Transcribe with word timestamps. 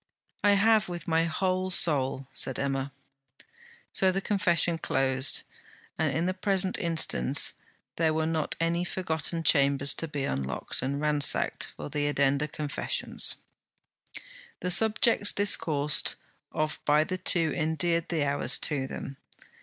'I 0.43 0.53
have, 0.53 0.89
with 0.89 1.07
my 1.07 1.25
whole 1.25 1.69
soul,' 1.69 2.25
said 2.33 2.57
Emma. 2.57 2.91
So 3.93 4.11
the 4.11 4.19
confession 4.19 4.79
closed; 4.79 5.43
and 5.95 6.11
in 6.11 6.25
the 6.25 6.33
present 6.33 6.79
instance 6.79 7.53
there 7.97 8.11
were 8.11 8.25
not 8.25 8.55
any 8.59 8.83
forgotten 8.83 9.43
chambers 9.43 9.93
to 9.93 10.07
be 10.07 10.23
unlocked 10.23 10.81
and 10.81 10.99
ransacked 10.99 11.65
for 11.77 11.91
addenda 11.93 12.47
confessions. 12.47 13.35
The 14.61 14.71
subjects 14.71 15.33
discoursed 15.33 16.15
of 16.51 16.79
by 16.83 17.03
the 17.03 17.19
two 17.19 17.53
endeared 17.55 18.09
the 18.09 18.23
hours 18.25 18.57
to 18.57 18.87
them. 18.87 19.17